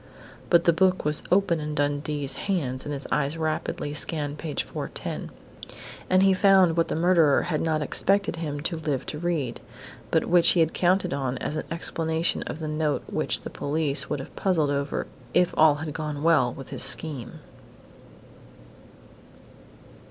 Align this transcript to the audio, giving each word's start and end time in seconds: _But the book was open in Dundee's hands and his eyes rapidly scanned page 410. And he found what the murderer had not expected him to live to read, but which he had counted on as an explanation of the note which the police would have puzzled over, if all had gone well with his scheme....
_But 0.49 0.63
the 0.63 0.73
book 0.73 1.05
was 1.05 1.21
open 1.31 1.59
in 1.59 1.75
Dundee's 1.75 2.33
hands 2.49 2.85
and 2.85 2.91
his 2.91 3.05
eyes 3.11 3.37
rapidly 3.37 3.93
scanned 3.93 4.39
page 4.39 4.63
410. 4.63 5.29
And 6.09 6.23
he 6.23 6.33
found 6.33 6.75
what 6.75 6.87
the 6.87 6.95
murderer 6.95 7.43
had 7.43 7.61
not 7.61 7.83
expected 7.83 8.37
him 8.37 8.61
to 8.61 8.77
live 8.77 9.05
to 9.05 9.19
read, 9.19 9.61
but 10.09 10.25
which 10.25 10.49
he 10.53 10.59
had 10.59 10.73
counted 10.73 11.13
on 11.13 11.37
as 11.37 11.55
an 11.55 11.65
explanation 11.69 12.41
of 12.47 12.57
the 12.57 12.67
note 12.67 13.03
which 13.05 13.41
the 13.41 13.51
police 13.51 14.09
would 14.09 14.19
have 14.19 14.35
puzzled 14.35 14.71
over, 14.71 15.05
if 15.35 15.53
all 15.55 15.75
had 15.75 15.93
gone 15.93 16.23
well 16.23 16.51
with 16.51 16.71
his 16.71 16.81
scheme.... 16.81 17.33